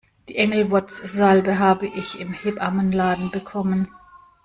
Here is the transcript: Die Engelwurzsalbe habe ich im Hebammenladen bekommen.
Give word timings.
Die 0.29 0.35
Engelwurzsalbe 0.37 1.59
habe 1.59 1.85
ich 1.85 2.19
im 2.19 2.33
Hebammenladen 2.33 3.29
bekommen. 3.29 3.87